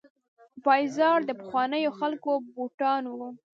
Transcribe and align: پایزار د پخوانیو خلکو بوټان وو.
پایزار 0.63 1.19
د 1.25 1.31
پخوانیو 1.39 1.95
خلکو 1.99 2.31
بوټان 2.53 3.03
وو. 3.07 3.27